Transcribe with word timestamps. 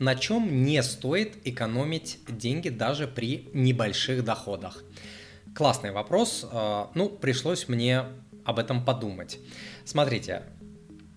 На 0.00 0.16
чем 0.16 0.64
не 0.64 0.82
стоит 0.82 1.36
экономить 1.46 2.18
деньги 2.26 2.68
даже 2.68 3.06
при 3.06 3.48
небольших 3.54 4.24
доходах? 4.24 4.82
Классный 5.54 5.92
вопрос. 5.92 6.44
А, 6.50 6.90
ну, 6.96 7.08
пришлось 7.08 7.68
мне 7.68 8.02
об 8.44 8.58
этом 8.58 8.84
подумать. 8.84 9.38
Смотрите, 9.84 10.42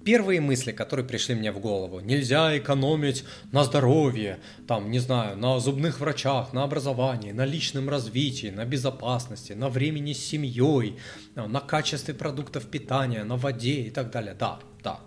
первые 0.06 0.42
мысли, 0.42 0.72
которые 0.74 1.08
пришли 1.08 1.34
мне 1.34 1.52
в 1.52 1.60
голову. 1.60 2.02
Нельзя 2.02 2.56
экономить 2.56 3.24
на 3.52 3.64
здоровье, 3.64 4.38
там, 4.68 4.92
не 4.92 5.00
знаю, 5.00 5.38
на 5.38 5.60
зубных 5.60 6.00
врачах, 6.00 6.54
на 6.54 6.64
образовании, 6.64 7.32
на 7.32 7.46
личном 7.46 7.90
развитии, 7.90 8.52
на 8.52 8.64
безопасности, 8.64 9.54
на 9.54 9.70
времени 9.70 10.14
с 10.14 10.24
семьей, 10.24 11.00
на 11.34 11.62
качестве 11.62 12.14
продуктов 12.14 12.68
питания, 12.68 13.24
на 13.24 13.38
воде 13.38 13.82
и 13.82 13.90
так 13.90 14.12
далее. 14.12 14.36
Да, 14.36 14.60
да. 14.84 15.00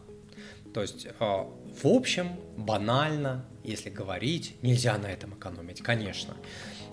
То 0.74 0.82
есть, 0.82 1.06
а, 1.20 1.48
в 1.82 1.86
общем, 1.86 2.30
банально, 2.56 3.44
если 3.64 3.90
говорить, 3.90 4.56
нельзя 4.62 4.98
на 4.98 5.06
этом 5.06 5.34
экономить, 5.34 5.82
конечно. 5.82 6.36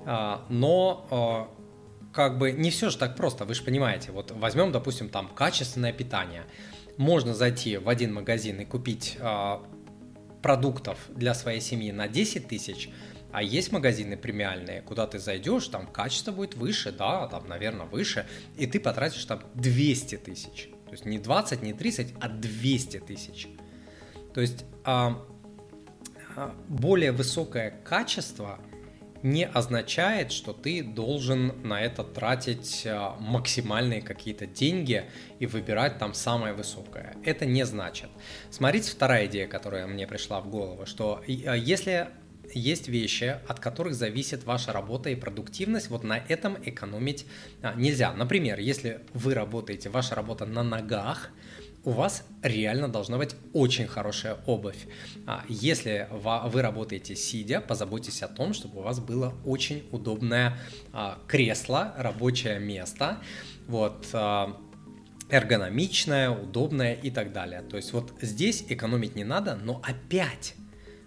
А, 0.05 0.45
но 0.49 1.07
а, 1.11 2.13
как 2.13 2.37
бы 2.37 2.51
не 2.51 2.69
все 2.69 2.89
же 2.89 2.97
так 2.97 3.15
просто, 3.15 3.45
вы 3.45 3.53
же 3.53 3.63
понимаете. 3.63 4.11
Вот 4.11 4.31
возьмем, 4.31 4.71
допустим, 4.71 5.09
там 5.09 5.29
качественное 5.29 5.93
питание. 5.93 6.43
Можно 6.97 7.33
зайти 7.33 7.77
в 7.77 7.89
один 7.89 8.13
магазин 8.13 8.59
и 8.59 8.65
купить 8.65 9.17
а, 9.19 9.63
продуктов 10.41 10.97
для 11.09 11.33
своей 11.33 11.61
семьи 11.61 11.91
на 11.91 12.07
10 12.07 12.47
тысяч, 12.47 12.89
а 13.31 13.43
есть 13.43 13.71
магазины 13.71 14.17
премиальные, 14.17 14.81
куда 14.81 15.05
ты 15.05 15.19
зайдешь, 15.19 15.67
там 15.67 15.87
качество 15.87 16.31
будет 16.31 16.55
выше, 16.55 16.91
да, 16.91 17.27
там, 17.27 17.47
наверное, 17.47 17.85
выше, 17.85 18.25
и 18.57 18.65
ты 18.65 18.79
потратишь 18.79 19.25
там 19.25 19.41
200 19.55 20.17
тысяч. 20.17 20.69
То 20.85 20.91
есть 20.91 21.05
не 21.05 21.19
20, 21.19 21.61
не 21.61 21.73
30, 21.73 22.13
а 22.21 22.29
200 22.29 22.99
тысяч. 22.99 23.47
То 24.37 24.41
есть 24.41 24.65
а, 24.83 25.25
более 26.67 27.11
высокое 27.11 27.71
качество 27.83 28.59
не 29.23 29.47
означает, 29.47 30.31
что 30.31 30.53
ты 30.53 30.83
должен 30.83 31.67
на 31.67 31.81
это 31.81 32.03
тратить 32.03 32.83
а, 32.85 33.17
максимальные 33.19 34.03
какие-то 34.03 34.45
деньги 34.45 35.09
и 35.39 35.47
выбирать 35.47 35.97
там 35.97 36.13
самое 36.13 36.53
высокое. 36.53 37.15
Это 37.25 37.47
не 37.47 37.65
значит. 37.65 38.09
Смотрите, 38.51 38.91
вторая 38.91 39.25
идея, 39.25 39.47
которая 39.47 39.87
мне 39.87 40.05
пришла 40.05 40.39
в 40.39 40.49
голову, 40.51 40.85
что 40.85 41.23
а, 41.25 41.55
если 41.57 42.09
есть 42.53 42.87
вещи, 42.89 43.39
от 43.47 43.59
которых 43.59 43.95
зависит 43.95 44.43
ваша 44.43 44.71
работа 44.71 45.09
и 45.09 45.15
продуктивность, 45.15 45.89
вот 45.89 46.03
на 46.03 46.19
этом 46.19 46.59
экономить 46.63 47.25
нельзя. 47.75 48.13
Например, 48.13 48.59
если 48.59 49.01
вы 49.15 49.33
работаете, 49.33 49.89
ваша 49.89 50.13
работа 50.13 50.45
на 50.45 50.61
ногах, 50.61 51.31
у 51.87 51.91
вас 51.91 52.25
реально 52.43 52.89
должна 52.89 53.17
быть 53.17 53.33
очень 53.53 53.87
хорошая 53.87 54.39
обувь. 54.45 54.87
А, 55.25 55.45
если 55.47 56.09
вы 56.11 56.61
работаете 56.61 57.15
сидя, 57.15 57.61
позаботьтесь 57.61 58.23
о 58.23 58.27
том, 58.27 58.53
чтобы 58.53 58.81
у 58.81 58.83
вас 58.83 58.99
было 58.99 59.33
очень 59.45 59.87
удобное 59.93 60.57
а, 60.91 61.17
кресло, 61.29 61.93
рабочее 61.97 62.59
место. 62.59 63.19
Вот, 63.69 64.09
а, 64.11 64.59
эргономичное, 65.29 66.29
удобное 66.29 66.93
и 66.93 67.09
так 67.09 67.31
далее. 67.31 67.61
То 67.61 67.77
есть 67.77 67.93
вот 67.93 68.13
здесь 68.19 68.65
экономить 68.67 69.15
не 69.15 69.23
надо, 69.23 69.55
но 69.55 69.81
опять 69.81 70.55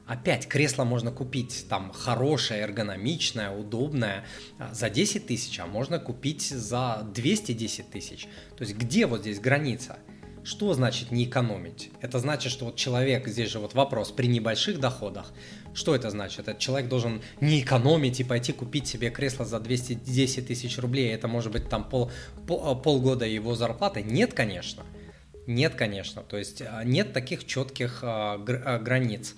Опять 0.07 0.49
кресло 0.49 0.83
можно 0.83 1.13
купить 1.13 1.67
там 1.69 1.93
хорошее, 1.93 2.63
эргономичное, 2.63 3.53
удобное 3.53 4.25
за 4.73 4.91
10 4.91 5.29
тысяч, 5.29 5.61
а 5.61 5.67
можно 5.67 6.01
купить 6.01 6.43
за 6.43 7.07
210 7.15 7.91
тысяч. 7.91 8.27
То 8.57 8.65
есть 8.65 8.77
где 8.77 9.07
вот 9.07 9.21
здесь 9.21 9.39
граница? 9.39 10.01
Что 10.43 10.73
значит 10.73 11.11
не 11.11 11.25
экономить? 11.25 11.91
Это 12.01 12.19
значит, 12.19 12.51
что 12.51 12.67
вот 12.67 12.77
человек, 12.77 13.29
здесь 13.29 13.51
же 13.51 13.59
вот 13.59 13.75
вопрос, 13.75 14.11
при 14.11 14.27
небольших 14.27 14.81
доходах, 14.81 15.33
что 15.75 15.95
это 15.95 16.11
значит? 16.11 16.41
Этот 16.41 16.59
человек 16.59 16.89
должен 16.89 17.21
не 17.41 17.61
экономить 17.61 18.21
и 18.21 18.25
пойти 18.25 18.53
купить 18.53 18.87
себе 18.87 19.11
кресло 19.11 19.45
за 19.45 19.61
210 19.61 20.47
тысяч 20.47 20.79
рублей, 20.79 21.13
это 21.13 21.29
может 21.29 21.53
быть 21.53 21.69
там 21.69 21.85
пол, 21.85 22.11
пол, 22.47 22.75
полгода 22.77 23.27
его 23.27 23.55
зарплаты? 23.55 24.03
Нет, 24.03 24.33
конечно. 24.33 24.83
Нет, 25.51 25.75
конечно. 25.75 26.23
То 26.23 26.39
есть 26.39 26.63
а, 26.63 26.85
нет 26.85 27.13
таких 27.13 27.45
четких 27.45 28.01
а, 28.03 28.35
а, 28.35 28.79
границ. 28.79 29.35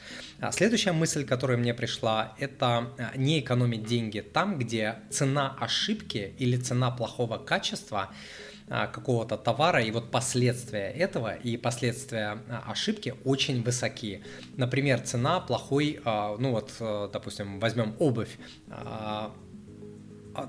Следующая 0.50 0.92
мысль, 0.92 1.24
которая 1.24 1.56
мне 1.56 1.72
пришла, 1.72 2.34
это 2.38 2.90
не 3.16 3.40
экономить 3.40 3.86
деньги 3.86 4.20
там, 4.20 4.58
где 4.58 4.96
цена 5.10 5.56
ошибки 5.58 6.34
или 6.38 6.56
цена 6.56 6.90
плохого 6.90 7.38
качества 7.38 8.10
какого-то 8.68 9.36
товара, 9.36 9.82
и 9.82 9.90
вот 9.90 10.10
последствия 10.10 10.88
этого 10.90 11.34
и 11.34 11.56
последствия 11.56 12.38
ошибки 12.66 13.14
очень 13.24 13.62
высоки. 13.62 14.22
Например, 14.56 15.00
цена 15.00 15.40
плохой, 15.40 16.00
ну 16.04 16.52
вот, 16.52 16.72
э, 16.80 17.08
допустим, 17.12 17.60
возьмем 17.60 17.94
обувь, 17.98 18.38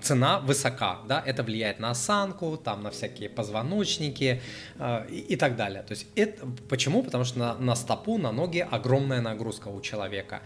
цена 0.02 0.40
высока, 0.40 1.00
да, 1.08 1.22
это 1.26 1.44
влияет 1.44 1.80
на 1.80 1.92
осанку, 1.92 2.58
там, 2.58 2.84
на 2.84 2.90
всякие 2.90 3.30
позвоночники 3.30 4.42
э, 4.80 5.08
и, 5.10 5.20
и 5.20 5.36
так 5.36 5.56
далее. 5.56 5.84
То 5.84 5.94
есть 5.94 6.08
это 6.16 6.48
почему? 6.70 7.04
Потому 7.04 7.24
что 7.24 7.40
на, 7.40 7.56
на 7.56 7.76
стопу, 7.76 8.18
на 8.18 8.32
ноги 8.32 8.60
огромная 8.60 9.22
нагрузка 9.22 9.68
у 9.68 9.82
человека. 9.82 10.42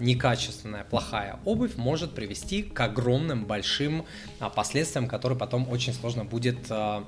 Некачественная, 0.00 0.84
плохая 0.84 1.40
обувь 1.44 1.76
может 1.76 2.14
привести 2.14 2.62
к 2.62 2.78
огромным 2.80 3.46
большим 3.46 4.04
э, 4.40 4.50
последствиям, 4.54 5.08
которые 5.08 5.38
потом 5.38 5.68
очень 5.68 5.92
сложно 5.92 6.24
будет 6.24 6.70
э, 6.70 6.74
а, 6.74 7.06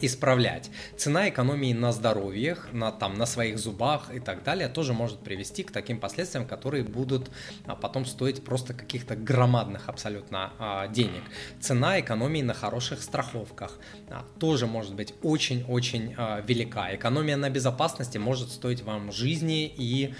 исправлять. 0.00 0.70
Цена 0.96 1.28
экономии 1.28 1.72
на 1.72 1.92
здоровьях, 1.92 2.68
на, 2.72 2.92
там, 2.92 3.14
на 3.14 3.26
своих 3.26 3.58
зубах 3.58 4.10
и 4.14 4.20
так 4.20 4.42
далее 4.42 4.68
тоже 4.68 4.92
может 4.92 5.20
привести 5.20 5.62
к 5.62 5.70
таким 5.70 6.00
последствиям, 6.00 6.46
которые 6.46 6.84
будут 6.84 7.30
а, 7.66 7.74
потом 7.74 8.04
стоить 8.04 8.44
просто 8.44 8.74
каких-то 8.74 9.16
громадных 9.16 9.88
абсолютно 9.88 10.52
а, 10.58 10.88
денег. 10.88 11.22
Цена 11.60 12.00
экономии 12.00 12.42
на 12.42 12.54
хороших 12.54 13.02
страховках 13.02 13.78
а, 14.08 14.24
тоже 14.38 14.66
может 14.66 14.94
быть 14.94 15.14
очень-очень 15.22 16.16
велика. 16.46 16.94
Экономия 16.94 17.36
на 17.36 17.50
безопасности 17.50 18.18
может 18.18 18.50
стоить 18.50 18.82
вам 18.82 19.12
жизни 19.12 19.66
и, 19.66 20.14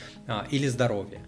или 0.51 0.69
здоровья. 0.69 1.21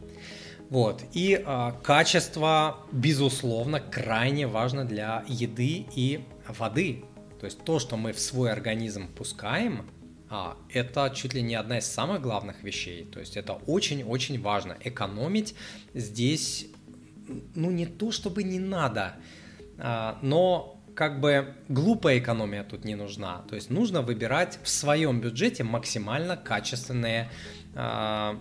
Вот. 0.71 1.03
И 1.13 1.43
а, 1.45 1.73
качество, 1.73 2.79
безусловно, 2.93 3.81
крайне 3.81 4.47
важно 4.47 4.85
для 4.85 5.25
еды 5.27 5.87
и 5.95 6.25
воды. 6.47 7.05
То 7.41 7.47
есть 7.47 7.63
то, 7.65 7.79
что 7.79 7.97
мы 7.97 8.13
в 8.13 8.21
свой 8.21 8.51
организм 8.53 9.09
пускаем, 9.09 9.89
а, 10.31 10.57
это 10.69 11.11
чуть 11.15 11.35
ли 11.35 11.43
не 11.43 11.55
одна 11.55 11.79
из 11.79 11.87
самых 11.87 12.21
главных 12.21 12.63
вещей. 12.63 13.05
То 13.05 13.21
есть 13.21 13.37
это 13.37 13.55
очень-очень 13.67 14.41
важно. 14.41 14.77
Экономить 14.85 15.55
здесь, 15.95 16.67
ну 17.55 17.71
не 17.71 17.87
то 17.87 18.13
чтобы 18.13 18.43
не 18.43 18.59
надо, 18.59 19.17
а, 19.79 20.19
но 20.23 20.83
как 20.95 21.21
бы 21.21 21.55
глупая 21.69 22.19
экономия 22.19 22.65
тут 22.65 22.85
не 22.85 22.97
нужна. 22.97 23.43
То 23.49 23.55
есть 23.55 23.71
нужно 23.71 24.03
выбирать 24.03 24.59
в 24.63 24.69
своем 24.69 25.21
бюджете 25.21 25.63
максимально 25.63 26.37
качественные 26.37 27.31
а, 27.75 28.41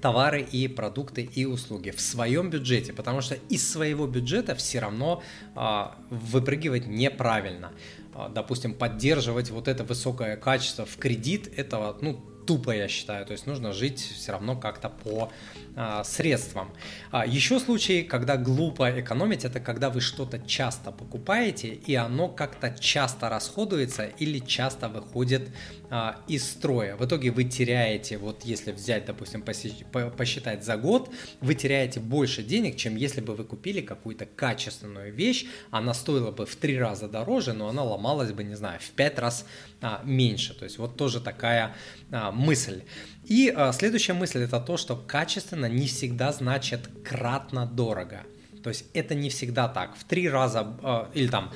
товары 0.00 0.42
и 0.42 0.68
продукты 0.68 1.22
и 1.22 1.44
услуги 1.44 1.90
в 1.90 2.00
своем 2.00 2.50
бюджете, 2.50 2.92
потому 2.92 3.20
что 3.20 3.36
из 3.48 3.70
своего 3.70 4.06
бюджета 4.06 4.54
все 4.54 4.80
равно 4.80 5.22
а, 5.54 5.96
выпрыгивать 6.10 6.86
неправильно. 6.86 7.72
А, 8.14 8.28
допустим, 8.28 8.74
поддерживать 8.74 9.50
вот 9.50 9.68
это 9.68 9.84
высокое 9.84 10.36
качество 10.36 10.84
в 10.84 10.96
кредит, 10.96 11.52
этого, 11.56 11.96
ну, 12.00 12.20
тупо, 12.46 12.72
я 12.72 12.88
считаю. 12.88 13.24
То 13.26 13.32
есть 13.32 13.46
нужно 13.46 13.72
жить 13.72 14.00
все 14.00 14.32
равно 14.32 14.56
как-то 14.56 14.88
по 14.88 15.30
а, 15.76 16.02
средствам. 16.04 16.72
А, 17.12 17.24
еще 17.24 17.60
случай, 17.60 18.02
когда 18.02 18.36
глупо 18.36 19.00
экономить, 19.00 19.44
это 19.44 19.60
когда 19.60 19.88
вы 19.90 20.00
что-то 20.00 20.38
часто 20.40 20.90
покупаете, 20.90 21.68
и 21.68 21.94
оно 21.94 22.28
как-то 22.28 22.76
часто 22.78 23.28
расходуется 23.28 24.06
или 24.06 24.40
часто 24.40 24.88
выходит 24.88 25.50
а, 25.90 26.20
из 26.28 26.48
строя. 26.48 26.96
В 26.96 27.04
итоге 27.04 27.32
вы 27.32 27.44
теряете, 27.44 28.16
вот 28.16 28.44
если 28.44 28.70
взять, 28.70 29.06
допустим, 29.06 29.42
посчитать 29.42 30.64
за 30.64 30.76
год, 30.76 31.10
вы 31.40 31.54
теряете 31.54 31.98
больше 31.98 32.44
денег, 32.44 32.76
чем 32.76 32.94
если 32.94 33.20
бы 33.20 33.34
вы 33.34 33.44
купили 33.44 33.80
какую-то 33.80 34.24
качественную 34.24 35.12
вещь, 35.12 35.46
она 35.72 35.92
стоила 35.92 36.30
бы 36.30 36.46
в 36.46 36.54
три 36.54 36.78
раза 36.78 37.08
дороже, 37.08 37.52
но 37.52 37.68
она 37.68 37.82
ломалась 37.82 38.32
бы, 38.32 38.44
не 38.44 38.54
знаю, 38.54 38.78
в 38.80 38.90
пять 38.90 39.18
раз 39.18 39.44
а, 39.80 40.00
меньше. 40.04 40.54
То 40.54 40.64
есть 40.64 40.78
вот 40.78 40.96
тоже 40.96 41.20
такая 41.20 41.74
а, 42.12 42.30
мысль. 42.30 42.82
И 43.24 43.52
а, 43.54 43.72
следующая 43.72 44.14
мысль 44.14 44.42
это 44.42 44.60
то, 44.60 44.76
что 44.76 44.96
качественно 44.96 45.66
не 45.66 45.88
всегда 45.88 46.32
значит 46.32 46.88
кратно 47.04 47.66
дорого. 47.66 48.22
То 48.62 48.70
есть 48.70 48.84
это 48.94 49.14
не 49.14 49.30
всегда 49.30 49.68
так. 49.68 49.96
В 49.96 50.04
три 50.04 50.28
раза 50.28 50.76
э, 50.82 51.06
или 51.14 51.28
там 51.28 51.50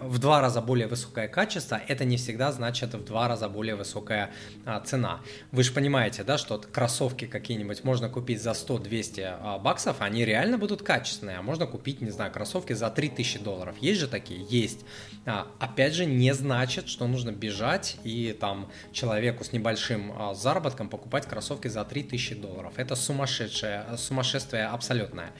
в 0.00 0.18
два 0.18 0.40
раза 0.40 0.60
более 0.60 0.88
высокое 0.88 1.28
качество, 1.28 1.80
это 1.86 2.04
не 2.04 2.16
всегда 2.16 2.50
значит 2.52 2.94
в 2.94 3.04
два 3.04 3.28
раза 3.28 3.48
более 3.48 3.76
высокая 3.76 4.30
а, 4.64 4.80
цена. 4.80 5.20
Вы 5.52 5.62
же 5.62 5.72
понимаете, 5.72 6.24
да, 6.24 6.36
что 6.36 6.58
кроссовки 6.58 7.26
какие-нибудь 7.26 7.84
можно 7.84 8.08
купить 8.08 8.42
за 8.42 8.50
100-200 8.50 9.38
а, 9.40 9.58
баксов, 9.58 10.00
они 10.00 10.24
реально 10.24 10.58
будут 10.58 10.82
качественные, 10.82 11.38
а 11.38 11.42
можно 11.42 11.66
купить, 11.66 12.00
не 12.00 12.10
знаю, 12.10 12.32
кроссовки 12.32 12.72
за 12.72 12.90
3000 12.90 13.38
долларов. 13.38 13.76
Есть 13.80 14.00
же 14.00 14.08
такие? 14.08 14.44
Есть. 14.48 14.84
А, 15.26 15.46
опять 15.60 15.94
же, 15.94 16.06
не 16.06 16.34
значит, 16.34 16.88
что 16.88 17.06
нужно 17.06 17.30
бежать 17.30 17.98
и 18.02 18.36
там 18.38 18.70
человеку 18.92 19.44
с 19.44 19.52
небольшим 19.52 20.12
а, 20.16 20.34
заработком 20.34 20.88
покупать 20.88 21.26
кроссовки 21.26 21.68
за 21.68 21.84
3000 21.84 22.34
долларов. 22.34 22.72
Это 22.76 22.96
сумасшедшее, 22.96 23.84
сумасшествие 23.96 24.66
абсолютное. 24.66 25.30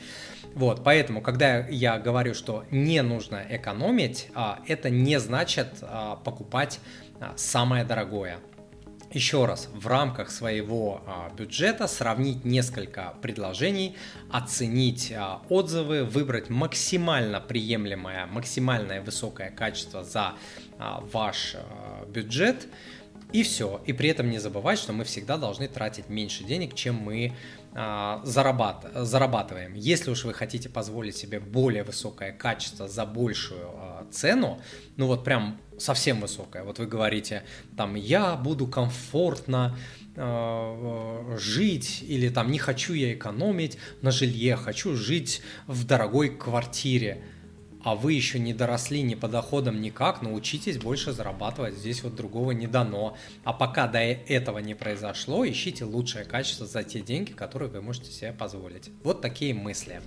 Вот, 0.55 0.83
поэтому, 0.83 1.21
когда 1.21 1.67
я 1.67 1.99
говорю, 1.99 2.35
что 2.35 2.65
не 2.71 3.03
нужно 3.03 3.45
экономить, 3.49 4.28
а, 4.35 4.61
это 4.67 4.91
не 4.91 5.19
значит 5.19 5.79
а, 5.83 6.17
покупать 6.17 6.81
а, 7.21 7.35
самое 7.37 7.85
дорогое. 7.85 8.39
Еще 9.11 9.47
раз, 9.47 9.71
в 9.73 9.87
рамках 9.87 10.31
своего 10.31 11.01
бюджета 11.35 11.87
сравнить 11.87 12.45
несколько 12.45 13.15
предложений, 13.23 13.97
оценить 14.31 15.15
отзывы, 15.49 16.05
выбрать 16.05 16.51
максимально 16.51 17.41
приемлемое, 17.41 18.27
максимальное 18.27 19.01
высокое 19.01 19.51
качество 19.51 20.05
за 20.05 20.35
ваш 20.79 21.57
бюджет 22.09 22.69
и 23.33 23.43
все. 23.43 23.83
И 23.87 23.93
при 23.93 24.09
этом 24.09 24.31
не 24.31 24.39
забывать, 24.39 24.79
что 24.79 24.93
мы 24.93 25.05
всегда 25.05 25.37
должны 25.37 25.69
тратить 25.69 26.09
меньше 26.09 26.45
денег, 26.45 26.75
чем 26.75 26.95
мы 26.95 27.35
а, 27.75 28.23
зарабат, 28.25 28.91
зарабатываем. 28.95 29.75
Если 29.75 30.11
уж 30.11 30.25
вы 30.25 30.33
хотите 30.33 30.69
позволить 30.69 31.17
себе 31.17 31.39
более 31.39 31.85
высокое 31.85 32.33
качество 32.33 32.89
за 32.89 33.05
большую 33.05 33.69
а, 33.75 34.07
цену, 34.11 34.61
ну 34.97 35.07
вот 35.07 35.25
прям 35.25 35.61
совсем 35.79 36.21
высокое, 36.21 36.65
вот 36.65 36.79
вы 36.79 36.87
говорите, 36.87 37.43
там, 37.77 37.95
я 37.95 38.35
буду 38.37 38.67
комфортно 38.67 39.77
а, 40.17 41.37
жить, 41.39 42.03
или 42.03 42.31
там 42.31 42.51
не 42.51 42.59
хочу 42.59 42.95
я 42.95 43.13
экономить 43.13 43.77
на 44.01 44.11
жилье, 44.11 44.57
хочу 44.57 44.97
жить 44.97 45.43
в 45.67 45.85
дорогой 45.85 46.31
квартире 46.31 47.23
а 47.89 47.95
вы 47.95 48.13
еще 48.13 48.39
не 48.39 48.53
доросли 48.53 49.01
ни 49.01 49.15
по 49.15 49.29
доходам 49.29 49.81
никак, 49.81 50.21
научитесь 50.21 50.77
больше 50.77 51.13
зарабатывать, 51.13 51.73
здесь 51.73 52.03
вот 52.03 52.15
другого 52.15 52.51
не 52.51 52.67
дано. 52.67 53.17
А 53.45 53.55
пока 53.55 53.87
до 53.87 53.99
этого 53.99 54.59
не 54.59 54.75
произошло, 54.75 55.49
ищите 55.49 55.87
лучшее 55.87 56.27
качество 56.27 56.67
за 56.67 56.83
те 56.83 57.01
деньги, 57.01 57.33
которые 57.33 57.71
вы 57.71 57.81
можете 57.81 58.13
себе 58.13 58.33
позволить. 58.33 58.91
Вот 59.05 59.23
такие 59.23 59.55
мысли 59.55 60.03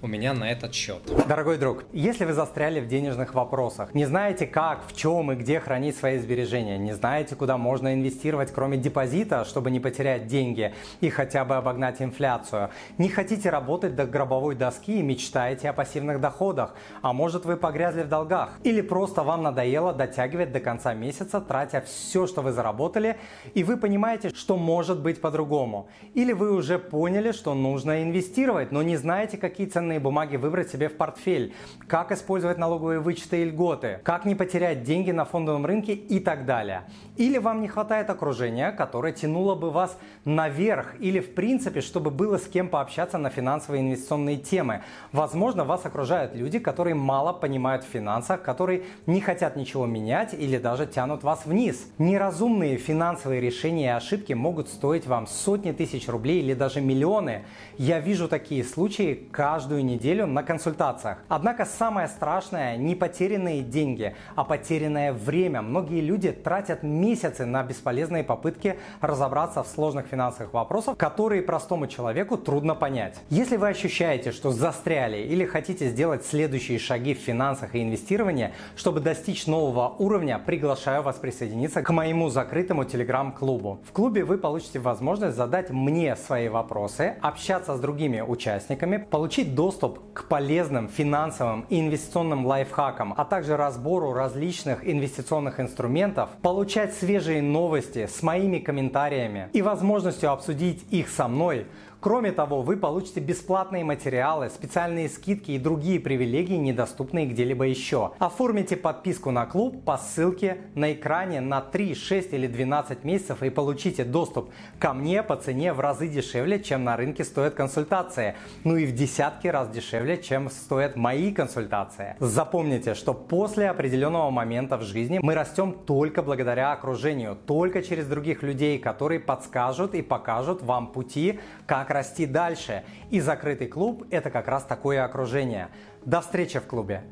у 0.00 0.06
меня 0.06 0.32
на 0.32 0.48
этот 0.48 0.74
счет. 0.74 1.02
Дорогой 1.26 1.58
друг, 1.58 1.82
если 1.92 2.24
вы 2.24 2.34
застряли 2.34 2.78
в 2.78 2.86
денежных 2.86 3.34
вопросах, 3.34 3.94
не 3.94 4.04
знаете 4.04 4.46
как, 4.46 4.86
в 4.86 4.96
чем 4.96 5.32
и 5.32 5.34
где 5.34 5.58
хранить 5.58 5.96
свои 5.96 6.18
сбережения, 6.18 6.78
не 6.78 6.92
знаете, 6.92 7.34
куда 7.34 7.58
можно 7.58 7.94
инвестировать, 7.94 8.52
кроме 8.52 8.76
депозита, 8.76 9.44
чтобы 9.44 9.72
не 9.72 9.80
потерять 9.80 10.28
деньги 10.28 10.72
и 11.00 11.10
хотя 11.10 11.44
бы 11.44 11.56
обогнать 11.56 12.00
инфляцию, 12.00 12.70
не 12.96 13.08
хотите 13.08 13.50
работать 13.50 13.96
до 13.96 14.06
гробовой 14.06 14.54
доски 14.54 15.00
и 15.00 15.02
мечтаете 15.02 15.68
о 15.70 15.72
пассивных 15.72 16.20
доходах, 16.20 16.76
а 17.02 17.12
может 17.12 17.23
вы 17.46 17.56
погрязли 17.56 18.02
в 18.02 18.08
долгах. 18.08 18.50
Или 18.64 18.82
просто 18.82 19.22
вам 19.22 19.42
надоело 19.42 19.92
дотягивать 19.92 20.52
до 20.52 20.60
конца 20.60 20.92
месяца, 20.92 21.40
тратя 21.40 21.80
все, 21.80 22.26
что 22.26 22.42
вы 22.42 22.52
заработали, 22.52 23.16
и 23.54 23.64
вы 23.64 23.76
понимаете, 23.76 24.28
что 24.28 24.56
может 24.56 25.00
быть 25.00 25.20
по-другому. 25.20 25.88
Или 26.14 26.32
вы 26.32 26.52
уже 26.52 26.78
поняли, 26.78 27.32
что 27.32 27.54
нужно 27.54 28.02
инвестировать, 28.02 28.72
но 28.72 28.82
не 28.82 28.96
знаете, 28.96 29.38
какие 29.38 29.66
ценные 29.66 30.00
бумаги 30.00 30.36
выбрать 30.36 30.70
себе 30.70 30.88
в 30.88 30.96
портфель, 30.96 31.54
как 31.88 32.12
использовать 32.12 32.58
налоговые 32.58 33.00
вычеты 33.00 33.42
и 33.42 33.44
льготы, 33.46 34.00
как 34.02 34.24
не 34.24 34.34
потерять 34.34 34.82
деньги 34.82 35.10
на 35.10 35.24
фондовом 35.24 35.64
рынке 35.64 35.94
и 35.94 36.20
так 36.20 36.44
далее. 36.44 36.82
Или 37.16 37.38
вам 37.38 37.62
не 37.62 37.68
хватает 37.68 38.10
окружения, 38.10 38.72
которое 38.72 39.12
тянуло 39.12 39.54
бы 39.54 39.70
вас 39.70 39.96
наверх, 40.24 40.94
или 41.00 41.20
в 41.20 41.34
принципе, 41.34 41.80
чтобы 41.80 42.10
было 42.10 42.38
с 42.38 42.46
кем 42.46 42.68
пообщаться 42.68 43.18
на 43.18 43.30
финансовые 43.30 43.82
инвестиционные 43.82 44.36
темы. 44.36 44.82
Возможно, 45.12 45.64
вас 45.64 45.86
окружают 45.86 46.34
люди, 46.34 46.58
которые 46.58 46.94
мало 47.04 47.32
понимают 47.32 47.84
в 47.84 47.88
финансах, 47.88 48.42
которые 48.42 48.84
не 49.06 49.20
хотят 49.20 49.56
ничего 49.56 49.86
менять 49.86 50.34
или 50.34 50.58
даже 50.58 50.86
тянут 50.86 51.22
вас 51.22 51.44
вниз. 51.44 51.86
Неразумные 51.98 52.78
финансовые 52.78 53.40
решения 53.40 53.84
и 53.84 53.88
ошибки 53.88 54.32
могут 54.32 54.68
стоить 54.68 55.06
вам 55.06 55.26
сотни 55.26 55.72
тысяч 55.72 56.08
рублей 56.08 56.40
или 56.40 56.54
даже 56.54 56.80
миллионы. 56.80 57.44
Я 57.76 58.00
вижу 58.00 58.26
такие 58.28 58.64
случаи 58.64 59.28
каждую 59.30 59.84
неделю 59.84 60.26
на 60.26 60.42
консультациях. 60.42 61.18
Однако 61.28 61.66
самое 61.66 62.08
страшное 62.08 62.76
не 62.76 62.94
потерянные 62.94 63.62
деньги, 63.62 64.16
а 64.34 64.44
потерянное 64.44 65.12
время. 65.12 65.60
Многие 65.60 66.00
люди 66.00 66.32
тратят 66.32 66.82
месяцы 66.82 67.44
на 67.44 67.62
бесполезные 67.62 68.24
попытки 68.24 68.78
разобраться 69.00 69.62
в 69.62 69.68
сложных 69.68 70.06
финансовых 70.06 70.54
вопросах, 70.54 70.96
которые 70.96 71.42
простому 71.42 71.86
человеку 71.86 72.38
трудно 72.38 72.74
понять. 72.74 73.20
Если 73.28 73.56
вы 73.56 73.68
ощущаете, 73.68 74.32
что 74.32 74.50
застряли 74.50 75.18
или 75.18 75.44
хотите 75.44 75.88
сделать 75.88 76.24
следующие 76.24 76.78
шаги 76.94 77.14
в 77.14 77.18
финансах 77.18 77.74
и 77.74 77.82
инвестировании, 77.82 78.52
чтобы 78.76 79.00
достичь 79.00 79.48
нового 79.48 79.96
уровня, 79.98 80.38
приглашаю 80.38 81.02
вас 81.02 81.16
присоединиться 81.16 81.82
к 81.82 81.92
моему 81.92 82.30
закрытому 82.30 82.84
телеграм-клубу. 82.84 83.80
В 83.88 83.90
клубе 83.90 84.24
вы 84.24 84.38
получите 84.38 84.78
возможность 84.78 85.36
задать 85.36 85.70
мне 85.70 86.14
свои 86.14 86.48
вопросы, 86.48 87.16
общаться 87.20 87.76
с 87.76 87.80
другими 87.80 88.20
участниками, 88.20 88.98
получить 88.98 89.56
доступ 89.56 89.98
к 90.12 90.28
полезным 90.28 90.88
финансовым 90.88 91.66
и 91.68 91.80
инвестиционным 91.80 92.46
лайфхакам, 92.46 93.12
а 93.16 93.24
также 93.24 93.56
разбору 93.56 94.12
различных 94.12 94.88
инвестиционных 94.88 95.58
инструментов, 95.58 96.30
получать 96.42 96.94
свежие 96.94 97.42
новости 97.42 98.06
с 98.06 98.22
моими 98.22 98.60
комментариями 98.60 99.48
и 99.52 99.62
возможностью 99.62 100.30
обсудить 100.30 100.84
их 100.92 101.08
со 101.08 101.26
мной– 101.26 101.66
Кроме 102.04 102.32
того, 102.32 102.60
вы 102.60 102.76
получите 102.76 103.20
бесплатные 103.20 103.82
материалы, 103.82 104.50
специальные 104.50 105.08
скидки 105.08 105.52
и 105.52 105.58
другие 105.58 105.98
привилегии, 105.98 106.56
недоступные 106.56 107.24
где-либо 107.24 107.64
еще. 107.64 108.12
Оформите 108.18 108.76
подписку 108.76 109.30
на 109.30 109.46
клуб 109.46 109.82
по 109.86 109.96
ссылке 109.96 110.58
на 110.74 110.92
экране 110.92 111.40
на 111.40 111.62
3, 111.62 111.94
6 111.94 112.34
или 112.34 112.46
12 112.46 113.04
месяцев 113.04 113.42
и 113.42 113.48
получите 113.48 114.04
доступ 114.04 114.50
ко 114.78 114.92
мне 114.92 115.22
по 115.22 115.36
цене 115.36 115.72
в 115.72 115.80
разы 115.80 116.06
дешевле, 116.06 116.62
чем 116.62 116.84
на 116.84 116.98
рынке 116.98 117.24
стоят 117.24 117.54
консультации. 117.54 118.34
Ну 118.64 118.76
и 118.76 118.84
в 118.84 118.94
десятки 118.94 119.48
раз 119.48 119.70
дешевле, 119.70 120.18
чем 120.18 120.50
стоят 120.50 120.96
мои 120.96 121.32
консультации. 121.32 122.16
Запомните, 122.20 122.92
что 122.92 123.14
после 123.14 123.70
определенного 123.70 124.28
момента 124.28 124.76
в 124.76 124.82
жизни 124.82 125.20
мы 125.22 125.34
растем 125.34 125.72
только 125.72 126.20
благодаря 126.20 126.72
окружению, 126.72 127.34
только 127.46 127.82
через 127.82 128.06
других 128.06 128.42
людей, 128.42 128.78
которые 128.78 129.20
подскажут 129.20 129.94
и 129.94 130.02
покажут 130.02 130.62
вам 130.62 130.88
пути, 130.88 131.40
как 131.64 131.93
расти 131.94 132.26
дальше. 132.26 132.84
И 133.10 133.20
закрытый 133.20 133.68
клуб– 133.68 134.06
это 134.10 134.30
как 134.30 134.46
раз 134.48 134.64
такое 134.64 135.02
окружение. 135.02 135.68
До 136.04 136.20
встречи 136.20 136.58
в 136.58 136.66
клубе! 136.66 137.02